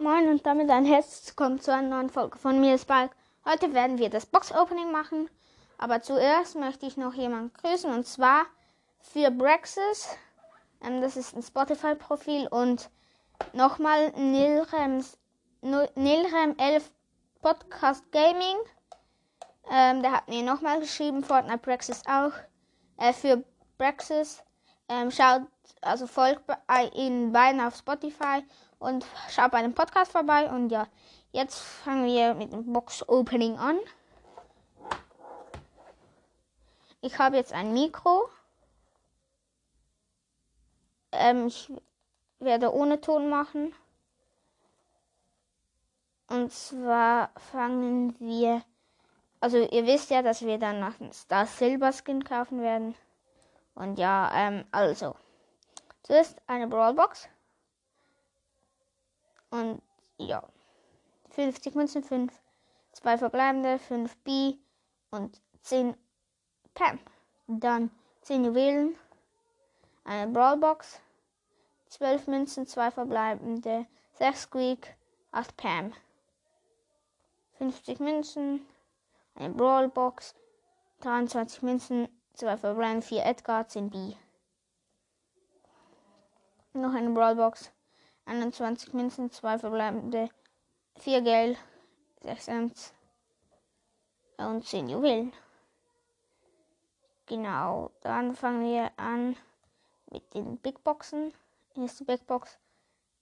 [0.00, 3.10] Moin und damit ein herzlich willkommen zu einer neuen Folge von mir, Spike.
[3.44, 5.28] Heute werden wir das Box-Opening machen,
[5.76, 8.46] aber zuerst möchte ich noch jemanden grüßen und zwar
[9.00, 10.16] für Brexis.
[10.84, 12.90] Ähm, das ist ein Spotify-Profil und
[13.54, 15.18] nochmal Nilrems,
[15.62, 16.92] Nilrem 11
[17.42, 18.56] Podcast Gaming.
[19.68, 22.34] Ähm, der hat mir nochmal geschrieben, Fortnite Brexis auch.
[22.98, 23.42] Äh, für
[23.78, 24.44] Brexis.
[24.88, 25.42] Ähm, schaut,
[25.80, 28.44] also folgt bei ihnen beiden auf Spotify
[28.78, 30.50] und schaut bei dem Podcast vorbei.
[30.50, 30.86] Und ja,
[31.32, 33.78] jetzt fangen wir mit dem Box-Opening an.
[37.00, 38.28] Ich habe jetzt ein Mikro.
[41.12, 41.72] Ähm, ich
[42.38, 43.74] werde ohne Ton machen.
[46.28, 48.62] Und zwar fangen wir.
[49.40, 52.94] Also ihr wisst ja, dass wir dann noch einen Star Silver Skin kaufen werden.
[53.74, 55.14] Und ja, ähm, also.
[56.02, 57.28] Zuerst eine Brawlbox.
[59.50, 59.82] Und
[60.18, 60.42] ja.
[61.30, 62.32] 50 Münzen, 5.
[62.92, 64.56] Zwei verbleibende, 5 B
[65.10, 65.96] und 10
[66.74, 66.98] Pam.
[67.46, 67.90] Dann
[68.22, 68.96] 10 Juwelen.
[70.04, 71.00] Eine Brawlbox.
[71.88, 74.96] 12 Münzen, 2 verbleibende, 6 Squeak,
[75.32, 75.92] 8 Pam.
[77.58, 78.66] 50 Münzen.
[79.34, 80.34] Eine Brawlbox.
[81.00, 84.14] 23 Münzen, 2 verbleibende, 4 Edgar, 10 B.
[86.72, 87.70] Noch eine Brawlbox.
[88.28, 90.28] 21 Münzen, 2 verbleibende,
[90.98, 91.58] 4 Geld,
[92.22, 92.92] 6 Ems
[94.36, 95.32] und 10 Juwelen.
[97.24, 99.36] Genau, dann fangen wir an
[100.10, 101.32] mit den Big Boxen.
[101.74, 102.58] Erste Big Box.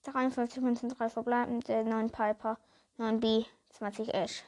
[0.03, 2.59] 53 Münzen, 3 verbleibende, 9 Piper,
[2.97, 4.45] 9 B, 20 Ash.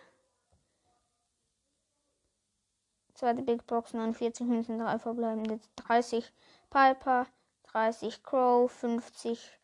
[3.14, 6.32] Zweite Big Box, 49 Münzen, 3 verbleibende, 30
[6.70, 7.26] Piper,
[7.64, 9.58] 30 Crow, 50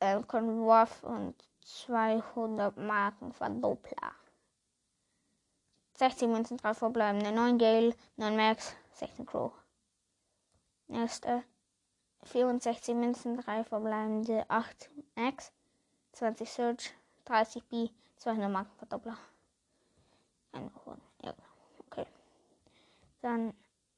[0.00, 4.12] äh, Conwurf und 200 Marken Verdoppler.
[5.94, 9.52] 60 Münzen, 3 verbleibende, 9 Gale, 9 Max, 16 Crow.
[10.88, 11.44] Nächste.
[12.24, 15.52] 64 Münzen, 3 verbleibende, 8 Max,
[16.12, 16.94] 20 Search,
[17.26, 19.16] 30 B, 200 Marken Verdoppler.
[20.52, 21.34] Ein Horn, ja,
[21.86, 22.06] okay.
[23.20, 23.54] Dann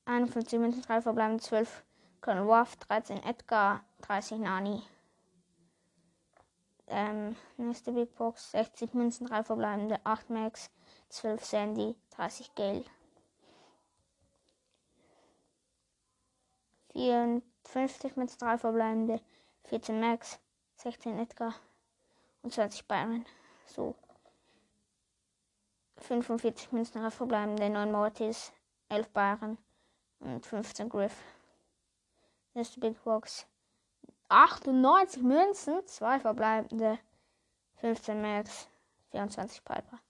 [0.07, 1.85] 51 Münzen, 3 verbleibende, 12
[2.21, 4.83] Colonel Waff, 13 Edgar, 30 Nani.
[6.89, 10.71] Ähm, nächste Big Box, 60 Münzen, 3 verbleibende, 8 Max,
[11.09, 12.85] 12 Sandy, 30 Gale.
[16.93, 19.21] 54 Münzen, 3 verbleibende,
[19.65, 20.39] 14 Max,
[20.77, 21.55] 16 Edgar
[22.43, 23.27] und 20 Byron.
[23.67, 23.95] So.
[25.99, 28.53] 45 Münzen, 3 verbleibende, 9 Mortis,
[28.89, 29.59] 11 Byron
[30.21, 31.17] und 15 Griff.
[32.55, 33.47] Nächste Big Box.
[34.29, 36.99] 98 Münzen, 2 verbleibende,
[37.77, 38.69] 15 Max,
[39.11, 40.01] 24 Piper.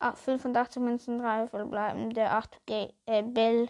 [0.00, 3.68] 85 Münzen, 3 verbleibende, 8 G äh, Bell,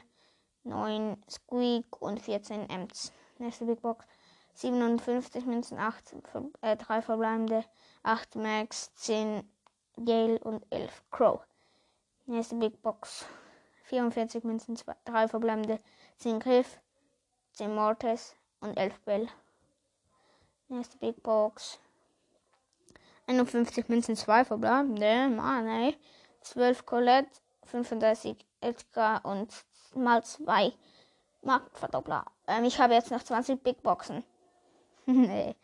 [0.65, 3.13] 9 Squeak und 14 Ems.
[3.39, 4.07] Nächste Big Box.
[4.55, 6.15] 57 Münzen, 8,
[6.61, 7.65] äh, 3 verbleibende,
[8.03, 9.49] 8 Max, 10
[9.97, 11.41] Gale und 11 Crow.
[12.27, 13.27] Nächste Big Box.
[13.85, 15.79] 44 Münzen, 2, 3 verbleibende,
[16.19, 16.81] 10 Griff,
[17.55, 19.29] 10 Mortis und 11 Bell.
[20.69, 21.79] Nächste Big Box.
[23.27, 25.97] 51 Münzen, 2 verbleibende, Mann ey.
[26.41, 27.31] 12 Colette,
[27.67, 29.65] 35 Edgar und
[29.95, 30.73] mal 2
[31.43, 32.25] Marktverdoppler.
[32.49, 34.25] Ähm, ich habe jetzt noch 20 Big Boxen.
[35.07, 35.55] nee.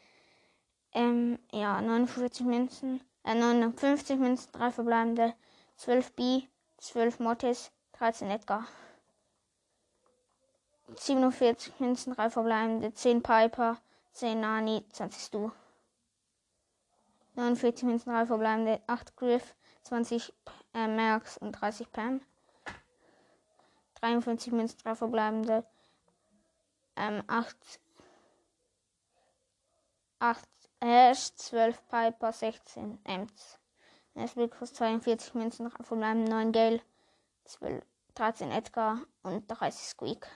[0.93, 5.35] Ähm, ja, 49 Münzen, äh, 59 Münzen, 3 verbleibende,
[5.77, 6.43] 12 B,
[6.79, 8.67] 12 Mortis, 13 Edgar.
[10.97, 13.79] 47 Münzen, 3 verbleibende, 10 Piper,
[14.13, 15.53] 10 Nani, 20 Stu.
[17.35, 20.33] 49 Münzen, 3 verbleibende, 8 Griff, 20
[20.75, 22.21] äh, Max und 30 Pam.
[24.01, 25.65] 53 Münzen, 3 verbleibende,
[26.97, 27.57] ähm, 8,
[30.19, 30.49] 8
[30.81, 33.59] Ash, 12 Piper, 16 Ems.
[34.15, 36.81] Nesbitt plus 42 Münzen, 3 verbleibende, 9 Gale,
[37.45, 37.85] 12,
[38.15, 40.27] 13 Edgar und 30 Squeak.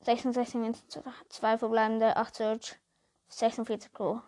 [0.00, 0.84] 66 Münzen,
[1.28, 2.78] 2 verbleibende, 8 Search,
[3.28, 4.22] 46 Crow.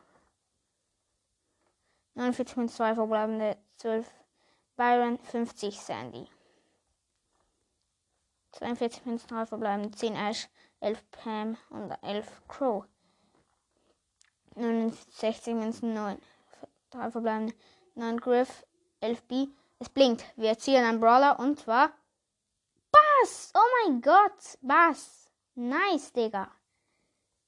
[2.14, 4.06] 49 mit 2 verbleibende 12
[4.76, 6.28] Byron, 50 Sandy.
[8.52, 10.48] 42 Münzen, 3 verbleibende 10 Ash,
[10.80, 12.84] 11 Pam und 11 Crow.
[14.56, 16.20] 69 Münzen, 9,
[16.90, 17.54] 3 verbleibende
[17.94, 18.66] 9 Griff,
[19.00, 19.46] 11 B.
[19.78, 20.24] Es blinkt.
[20.36, 21.92] Wir ziehen einen Brawler und zwar
[22.90, 23.52] Bass.
[23.54, 25.29] Oh mein Gott, Bass.
[25.60, 26.50] Nice, Digga.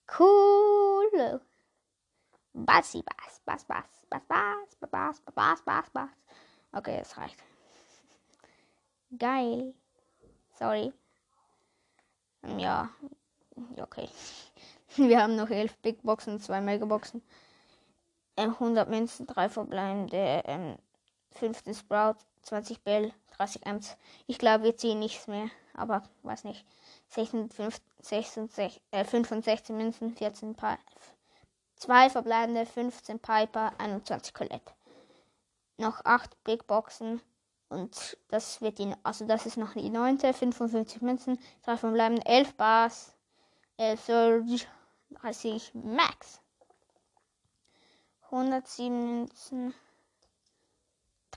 [0.06, 1.40] Cool.
[2.52, 6.10] Bassi, Bass, Bass, Bass, Bass, Bass, Bass, Bass, Bass, Bass.
[6.72, 7.42] Okay, das reicht.
[9.18, 9.72] Geil.
[10.58, 10.92] Sorry.
[12.58, 12.90] Ja,
[13.78, 14.10] okay.
[14.96, 17.22] Wir haben noch 11 Big Boxen, 2 Megaboxen.
[18.36, 20.76] 100 Münzen, 3 verbleibende, ähm,
[21.30, 23.96] 15 Sprout, 20 Bell, 30 Amps.
[24.26, 26.66] Ich glaube, wir ziehen nichts mehr, aber weiß nicht.
[27.12, 30.78] 65, 66, äh, 65 Münzen, 14 Piper,
[31.76, 34.72] 2 verbleibende, 15 Piper, 21 Colette.
[35.76, 37.20] Noch 8 Big Boxen
[37.68, 40.18] und das wird die, also das ist noch die 9.
[40.18, 43.14] 55 Münzen, 3 verbleibende, 11 Bars,
[43.76, 44.66] 11 Surge,
[45.10, 46.40] 30 Max.
[48.30, 49.74] 107 Münzen,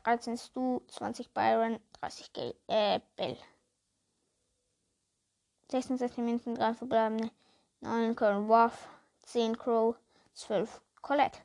[0.03, 3.37] 13 Stu, 20 Byron, 30 Gel äh, Bell.
[5.69, 7.31] 66 Münzen, 3 verbleibende,
[7.81, 8.87] 9 Colin Waff,
[9.23, 9.95] 10 Crow,
[10.33, 11.39] 12 Colette.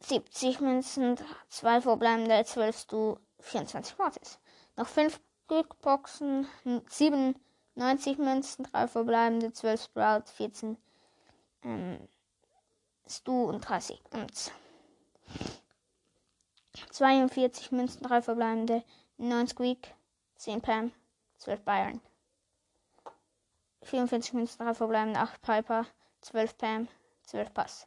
[0.00, 1.16] 70 Münzen,
[1.48, 4.38] 2 verbleibende, 12 Stu, 24 Mortis.
[4.76, 6.46] Noch 5 Glückboxen,
[6.88, 7.34] 7
[7.74, 10.76] 90 Münzen, 3 verbleibende, 12 Sprout, 14
[11.62, 12.08] ähm,
[13.08, 14.52] Stu und 30 Amts.
[16.90, 18.84] 42 Münzen, 3 verbleibende,
[19.16, 19.94] 9 Squeak,
[20.36, 20.92] 10 Pam,
[21.38, 22.00] 12 Bayern.
[23.88, 25.86] 44 Münzen, 3 verbleibende, 8 Piper,
[26.20, 26.88] 12 Pam,
[27.24, 27.86] 12 Pass.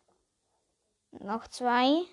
[1.12, 2.04] Noch 2.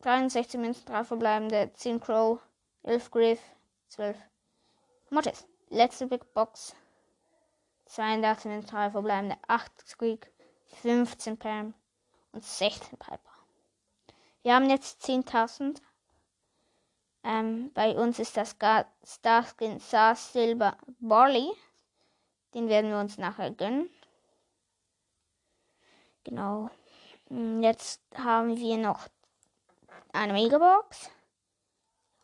[0.00, 2.40] 63 Münzen, 3 verbleibende, 10 Crow,
[2.82, 3.40] 11 Griff,
[3.88, 4.16] 12
[5.10, 5.46] Mottes.
[5.68, 6.74] Letzte Big Box.
[7.86, 10.32] 82 Münzen, 3 verbleibende, 8 Squeak,
[10.82, 11.74] 15 Pam
[12.32, 13.18] und 16 Piper.
[14.42, 15.80] Wir haben jetzt 10.000.
[17.22, 18.56] Ähm, bei uns ist das
[19.04, 21.50] Starskin Star Silber Barley.
[22.54, 23.90] Den werden wir uns nachher gönnen.
[26.22, 26.70] Genau.
[27.28, 29.08] Hm, jetzt haben wir noch
[30.12, 31.10] eine Megabox.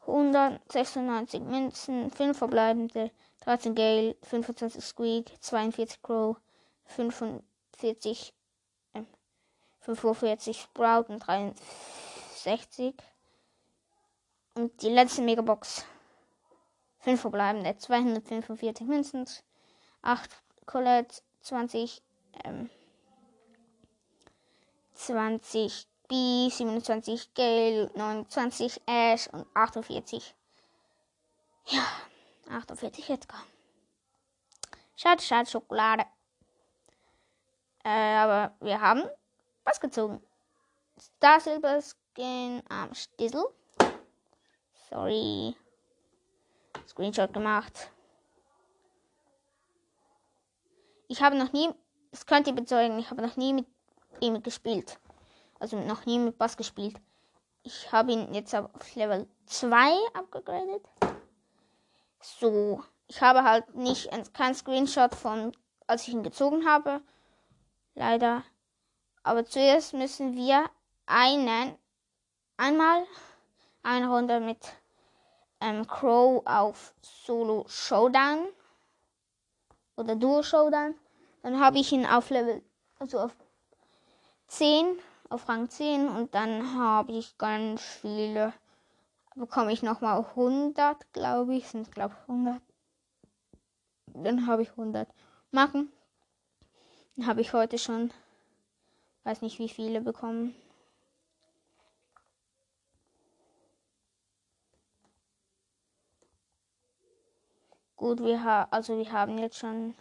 [0.07, 3.11] 196 Münzen, 5 verbleibende,
[3.41, 6.37] 13 Gale, 25 Squeak, 42 Crow,
[6.87, 8.33] 45,
[8.95, 9.03] äh,
[9.81, 12.95] 45 Sprout und 63.
[14.55, 15.85] Und die letzte Megabox.
[17.01, 19.27] 5 verbleibende, 245 Münzen,
[20.03, 20.31] 8
[20.67, 22.03] Colette, 20,
[22.45, 22.71] ähm,
[24.95, 30.35] 20 B, 27 Gale, 29 Ash und 48.
[31.67, 31.87] Ja,
[32.51, 33.43] 48 Edgar.
[34.97, 36.05] Schade, schade, Schokolade.
[37.85, 39.05] Äh, aber wir haben
[39.65, 40.23] was gezogen.
[40.99, 43.45] Star Silver Skin am Stissel.
[44.91, 45.57] Sorry.
[46.87, 47.91] Screenshot gemacht.
[51.11, 51.69] Ich habe noch nie,
[52.13, 53.67] das könnt ihr bezeugen, ich habe noch nie mit
[54.21, 55.01] ihm gespielt.
[55.59, 57.01] Also noch nie mit Bass gespielt.
[57.65, 60.89] Ich habe ihn jetzt auf Level 2 abgegradet.
[62.21, 65.51] So, ich habe halt nicht kein Screenshot von,
[65.89, 67.01] als ich ihn gezogen habe.
[67.97, 68.45] Leider.
[69.25, 70.71] Aber zuerst müssen wir
[71.07, 71.75] einen,
[72.57, 73.05] einmal
[73.83, 74.65] eine Runde mit
[75.61, 78.47] ähm, Crow auf Solo Showdown
[80.01, 80.95] oder Duo Showdown.
[81.43, 82.63] Dann habe ich ihn auf Level,
[82.99, 83.37] also auf
[84.49, 88.53] 10, auf Rang 10 und dann habe ich ganz viele,
[89.37, 92.61] bekomme ich nochmal 100, glaube ich, sind glaube ich 100.
[94.15, 95.09] Dann habe ich 100
[95.51, 95.93] Marken.
[97.17, 98.11] Dann habe ich heute schon,
[99.25, 100.55] weiß nicht wie viele bekommen.
[108.01, 109.95] Gut, wir haben, also wir haben jetzt schon,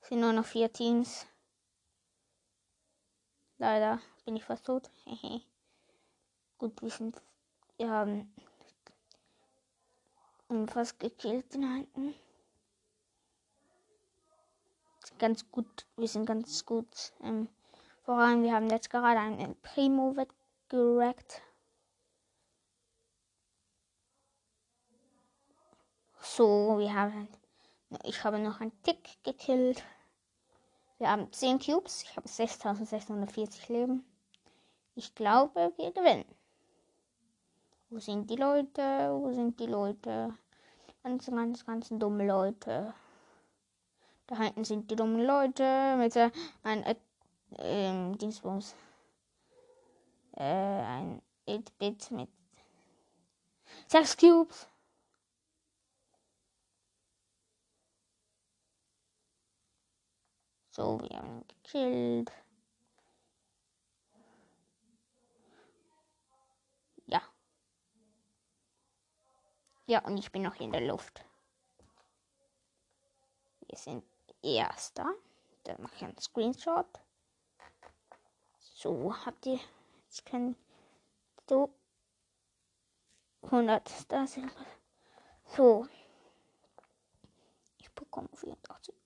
[0.00, 1.28] sind nur noch vier Teams.
[3.56, 4.90] Leider bin ich fast tot.
[6.58, 7.22] Gut, wir sind,
[7.76, 8.34] wir haben
[10.66, 12.16] fast gekillt den alten.
[15.16, 17.48] Ganz gut, wir sind ganz gut ähm,
[18.02, 18.42] voran.
[18.42, 21.43] Wir haben jetzt gerade einen Primo weggerackt.
[26.26, 27.28] So, wir haben.
[28.02, 29.84] Ich habe noch einen Tick gekillt.
[30.96, 32.02] Wir haben 10 Cubes.
[32.02, 34.04] Ich habe 6640 Leben.
[34.94, 36.24] Ich glaube, wir gewinnen.
[37.90, 39.10] Wo sind die Leute?
[39.12, 40.34] Wo sind die Leute?
[41.02, 42.94] Ganz, ganz, ganz dumme Leute.
[44.26, 46.30] Da hinten sind die dummen Leute mit äh,
[46.62, 46.96] ein äh,
[47.58, 48.74] ähm, Dingsbums.
[50.32, 52.30] Äh, ein 8-Bit mit
[53.88, 54.68] 6 Cubes.
[60.76, 62.32] So, wir haben ihn gekillt.
[67.06, 67.22] Ja.
[69.86, 71.24] Ja, und ich bin noch in der Luft.
[73.68, 74.02] Wir sind
[74.42, 75.14] Erster.
[75.62, 76.88] Dann mache ich einen Screenshot.
[78.58, 79.60] So, habt ihr.
[80.06, 80.56] Jetzt können
[81.48, 81.72] so
[83.42, 84.10] 100.
[84.10, 84.50] Da sind
[85.54, 85.86] So.
[87.78, 89.03] Ich bekomme 84.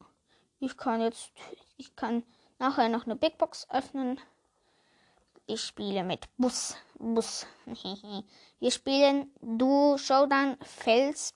[0.61, 1.33] Ich kann jetzt.
[1.77, 2.25] Ich kann
[2.59, 4.21] nachher noch eine Big Box öffnen.
[5.47, 6.77] Ich spiele mit Bus.
[6.99, 7.47] Bus.
[8.61, 11.35] Wir spielen Du Showdown Fels.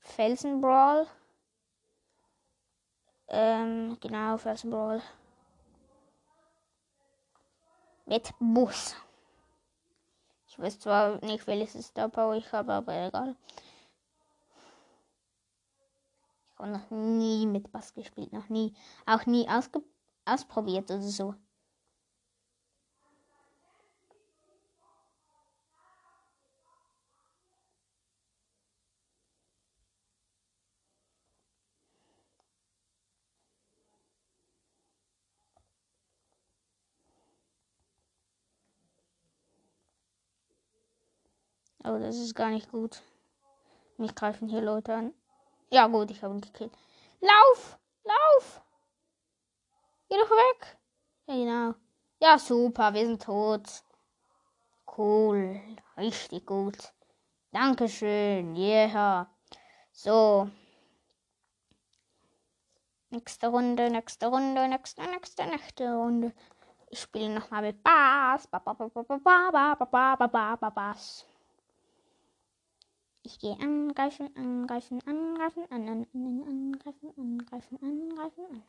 [0.00, 1.06] Felsenbrawl.
[3.28, 5.00] Ähm, genau, Felsenbrawl.
[8.04, 8.96] Mit Bus.
[10.48, 13.34] Ich weiß zwar nicht, welches Star Power ich habe, aber egal.
[16.64, 18.72] Habe noch nie mit Bass gespielt, noch nie.
[19.04, 19.82] Auch nie ausge
[20.24, 21.34] ausprobiert oder so.
[41.82, 43.02] Aber das ist gar nicht gut.
[43.98, 45.14] Mich greifen hier Leute an.
[45.74, 46.70] Ja gut, ich habe ihn gekillt.
[47.20, 47.80] Lauf!
[48.04, 48.62] Lauf!
[50.08, 50.78] Geh doch weg!
[51.26, 51.74] Ja genau.
[52.20, 53.82] Ja super, wir sind tot.
[54.96, 55.60] Cool.
[55.96, 56.76] Richtig gut.
[57.50, 58.54] Dankeschön.
[58.54, 59.26] Yeah.
[59.90, 60.48] So.
[63.10, 66.32] Nächste Runde, nächste Runde, nächste, nächste, nächste Runde.
[66.88, 68.46] Ich spiele nochmal mit Bass.
[70.70, 71.26] Bass.
[73.26, 78.62] Ich gehe angreifen, angreifen, angreifen, an, an, an, angreifen, angreifen, angreifen,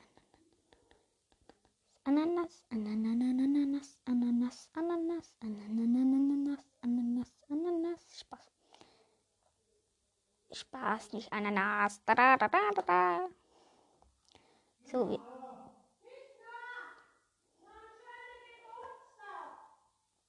[2.05, 8.51] Ananas, Ananas, Ananas, Ananas, Ananas, Ananas, Ananas, Spaß.
[10.53, 12.01] Spaß, nicht Ananas.
[12.05, 13.29] Da, da, da, da, da.
[14.85, 15.19] So wie.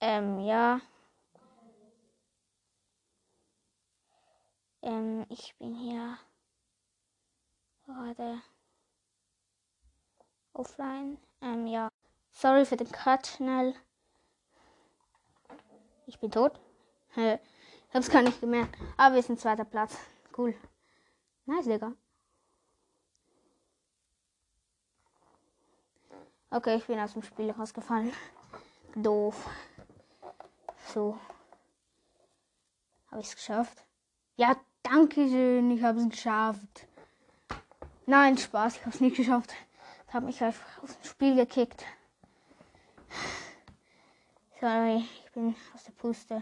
[0.00, 0.80] Ähm, ja.
[4.86, 6.16] Ähm, ich bin hier
[7.84, 8.40] gerade
[10.52, 11.18] offline.
[11.40, 11.88] Ähm, ja.
[12.30, 13.74] Sorry für den Cut schnell.
[16.06, 16.60] Ich bin tot.
[17.16, 18.78] ich hab's gar nicht gemerkt.
[18.96, 19.98] Aber wir sind zweiter Platz.
[20.38, 20.54] Cool.
[21.46, 21.92] Nice, Digga.
[26.50, 28.12] Okay, ich bin aus dem Spiel rausgefallen.
[28.94, 29.50] Doof.
[30.94, 31.18] So.
[33.10, 33.82] Habe ich es geschafft?
[34.36, 34.54] Ja,
[34.88, 36.86] Dankeschön, ich habe es geschafft.
[38.06, 39.52] Nein, Spaß, ich habe es nicht geschafft.
[40.06, 41.84] Ich habe mich einfach aus dem Spiel gekickt.
[44.60, 46.40] Sorry, ich bin aus der Puste.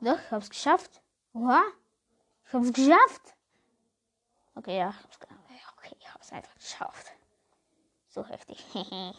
[0.00, 1.02] Doch, ich habe es geschafft.
[1.32, 1.62] Oha,
[2.46, 3.34] ich habe es geschafft.
[4.54, 4.94] Okay, ja,
[5.76, 7.10] okay, ich habe es einfach geschafft.
[8.08, 8.64] So heftig.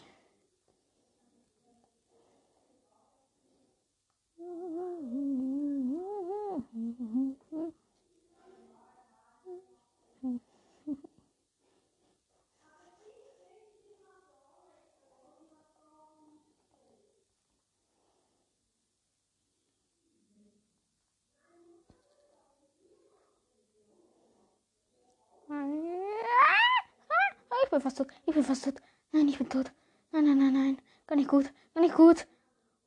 [27.66, 28.08] Ich bin fast tot.
[28.26, 28.82] Ich bin fast tot.
[29.12, 29.70] Nein, ich bin tot.
[30.10, 30.82] Nein, nein, nein, nein.
[31.06, 31.52] Gar nicht gut.
[31.72, 32.26] Gar nicht gut.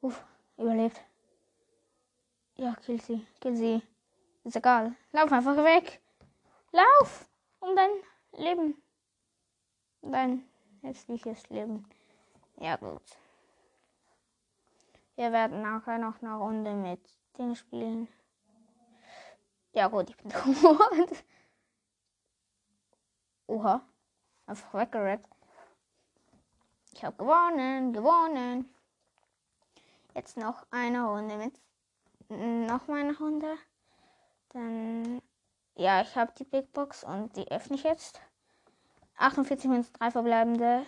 [0.02, 0.26] Uff,
[0.58, 1.02] überlebt.
[2.58, 3.26] Ja, kill sie.
[3.40, 3.82] Kill sie.
[4.44, 4.94] Ist egal.
[5.14, 6.02] Lauf einfach weg.
[6.72, 7.30] Lauf!
[7.62, 7.92] Um dein
[8.44, 8.76] Leben.
[10.02, 10.44] Dein
[10.82, 11.86] hässliches Leben.
[12.58, 13.02] Ja, gut.
[15.16, 17.00] Wir werden nachher noch eine Runde mit
[17.38, 18.10] Ding spielen.
[19.72, 20.30] Ja, gut, ich bin
[20.62, 21.24] tot.
[23.48, 23.82] Oha.
[24.50, 25.28] Einfach weggerannt.
[26.94, 28.68] Ich habe gewonnen, gewonnen.
[30.16, 31.54] Jetzt noch eine Runde mit.
[32.30, 33.56] Noch mal eine Runde.
[34.50, 35.22] Dann.
[35.76, 38.20] Ja, ich habe die Big Box und die öffne ich jetzt.
[39.18, 40.84] 48 minus 3 verbleibende.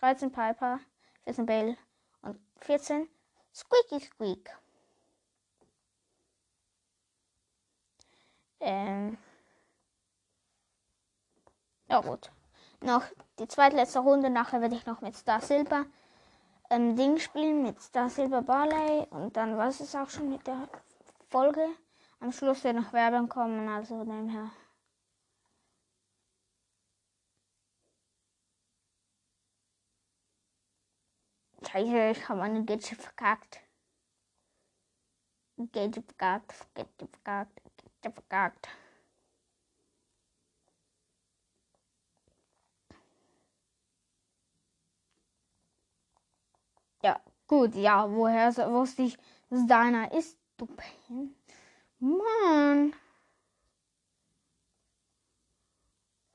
[0.00, 0.80] 13 Piper,
[1.22, 1.76] 14 Bale
[2.22, 3.08] und 14
[3.54, 4.58] Squeaky Squeak.
[8.58, 9.16] Ähm.
[11.88, 12.32] Ja gut.
[12.80, 13.02] Noch
[13.38, 14.30] die zweitletzte Runde.
[14.30, 15.86] Nachher werde ich noch mit Star Silver
[16.70, 19.06] ähm, Ding spielen, mit Star Silver Barley.
[19.10, 20.68] Und dann war es auch schon mit der
[21.28, 21.66] Folge.
[22.20, 24.50] Am Schluss wird noch Werbung kommen, also nebenher.
[31.70, 33.60] Scheiße, ich habe meine Gadget verkackt.
[35.72, 37.60] Gadget verkackt, Gadget verkackt,
[38.02, 38.68] Gadget verkackt.
[47.02, 49.16] Ja, gut, ja, woher so- wusste ich,
[49.50, 51.34] dass deiner ist, du Pen?
[51.98, 52.92] Mann.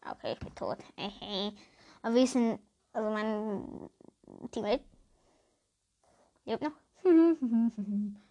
[0.05, 0.77] Okay, ich bin tot.
[2.01, 2.59] Aber wir sind,
[2.93, 3.89] also mein
[4.51, 4.83] Teammate
[6.45, 6.71] lebt noch.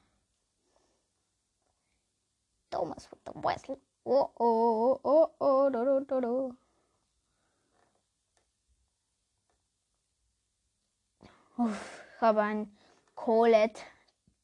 [2.71, 3.77] Thomas with the Wesley.
[4.07, 6.57] Oh, oh, oh, oh, do, do, do, do.
[11.59, 12.77] Uff, ich habe ein
[13.15, 13.81] Colette,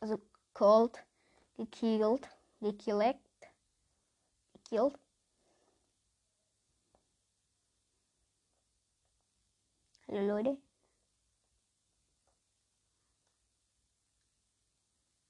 [0.00, 0.18] also
[0.54, 1.04] Colt,
[1.59, 2.26] gekillt,
[2.59, 3.18] gekillt,
[4.54, 4.99] gekillt.
[10.09, 10.56] Hallo Leute.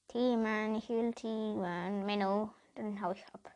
[0.07, 3.56] T-Man, ich will T-Man, Menno, dann hau ich ab.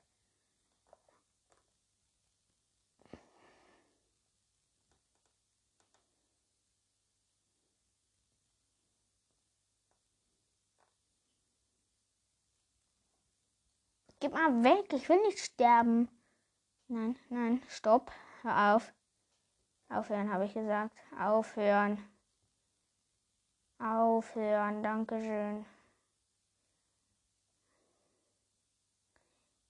[14.20, 16.08] Gib mal weg, ich will nicht sterben.
[16.88, 18.92] Nein, nein, stopp, hör auf.
[19.88, 20.94] Aufhören, habe ich gesagt.
[21.18, 21.98] Aufhören.
[23.78, 25.64] Aufhören, Dankeschön.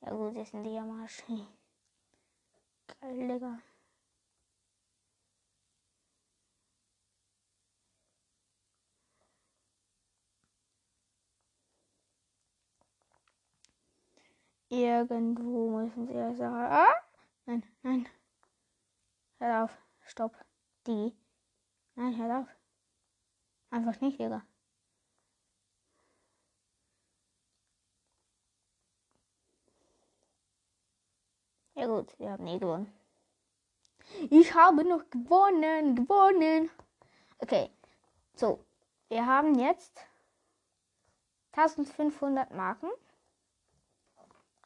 [0.01, 1.23] Ja gut, jetzt sind die am Arsch.
[3.01, 3.59] Geil, Digga.
[14.71, 16.55] Irgendwo müssen sie ja sagen.
[16.55, 16.95] Ah!
[17.47, 18.09] Nein, nein.
[19.39, 19.77] Hör auf.
[20.03, 20.33] Stopp.
[20.87, 21.13] Die.
[21.97, 22.47] Nein, hör auf.
[23.71, 24.43] Einfach nicht, Digga.
[31.75, 32.93] Ja gut, wir haben nie gewonnen.
[34.31, 36.71] Ich habe noch gewonnen, gewonnen.
[37.39, 37.71] Okay,
[38.35, 38.65] so.
[39.09, 40.07] Wir haben jetzt
[41.53, 42.91] 1500 Marken.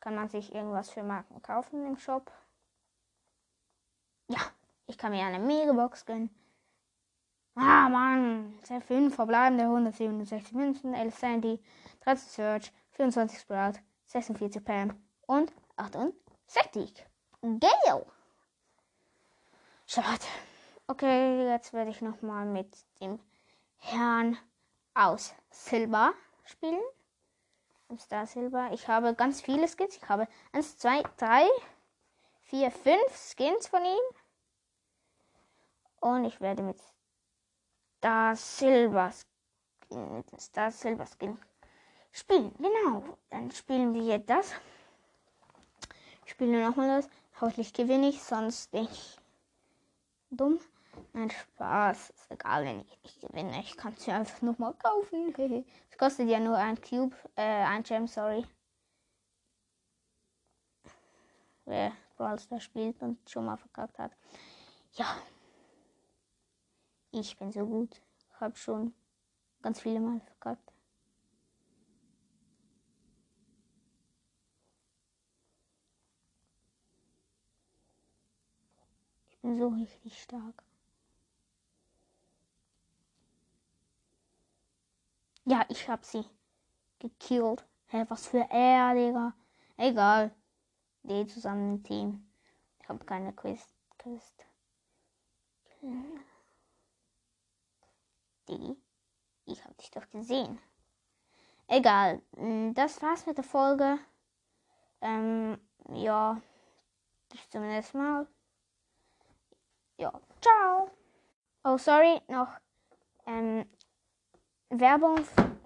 [0.05, 2.31] Kann man sich irgendwas für Marken kaufen im Shop?
[4.29, 4.41] Ja,
[4.87, 6.29] ich kann mir eine Megabox gönnen.
[7.55, 8.53] Ah, Mann.
[8.63, 11.65] 5 verbleibende 167 Münzen, 11 Sandy,
[12.01, 17.07] 13 Search, 24 Sprout, 46 Pam und 68.
[17.41, 18.05] Gale.
[19.87, 20.27] Schade.
[20.87, 23.19] Okay, jetzt werde ich nochmal mit dem
[23.79, 24.37] Herrn
[24.93, 26.13] aus Silber
[26.45, 26.83] spielen.
[27.99, 28.71] Star Silber.
[28.73, 29.97] Ich habe ganz viele Skins.
[29.97, 31.49] Ich habe 1, 2, 3,
[32.43, 34.17] 4, 5 Skins von ihm.
[36.01, 36.79] Und ich werde mit
[37.99, 41.39] Star Silver Skin, mit Star Silver Skin
[42.13, 42.55] spielen.
[42.59, 43.19] Genau.
[43.31, 44.53] Dann spielen wir das.
[46.25, 47.11] Ich spiele nochmal das.
[47.41, 49.21] Hoffentlich gewinne ich, sonst nicht
[50.31, 50.61] dumm.
[51.13, 52.11] Nein, Spaß.
[52.11, 53.61] Ist egal, wenn ich nicht gewinne.
[53.61, 55.35] Ich kann es ja einfach nochmal kaufen.
[55.91, 58.45] Es kostet ja nur ein Cube, äh, ein Gem, sorry.
[61.67, 64.13] Wer Brawl Stars spielt und schon mal verkackt hat.
[64.95, 65.07] Ja.
[67.13, 68.03] Ich bin so gut.
[68.29, 68.93] Ich habe schon
[69.63, 70.73] ganz viele Mal verkackt.
[79.31, 80.64] Ich bin so richtig stark.
[85.47, 86.25] Ja, ich hab sie
[86.99, 87.65] gekillt.
[87.89, 89.35] Hä, was für er, Digga.
[89.77, 90.35] Egal.
[91.03, 92.31] Die zusammen im Team.
[92.81, 93.69] Ich habe keine Quest.
[93.99, 94.47] Quest.
[98.49, 98.77] Digi,
[99.45, 100.59] ich hab dich doch gesehen.
[101.67, 102.23] Egal.
[102.37, 103.99] mm, Das war's mit der Folge.
[105.03, 105.59] Ähm,
[105.93, 106.41] ja.
[107.29, 108.27] Bis zum nächsten Mal.
[109.99, 110.91] Ja, ciao.
[111.65, 112.49] Oh, sorry, noch
[113.27, 113.67] ähm,
[114.81, 115.21] Werbung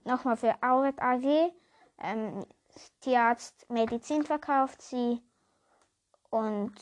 [0.05, 1.53] nochmal für Auret AG.
[1.99, 2.45] Ähm,
[3.01, 5.21] Tierarzt Medizin verkauft sie.
[6.31, 6.75] Und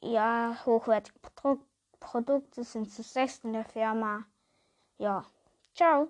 [0.00, 1.58] ja, hochwertige Pro
[1.98, 4.24] Produkte sind zu sechs in der Firma.
[4.98, 5.24] Ja,
[5.74, 6.08] ciao.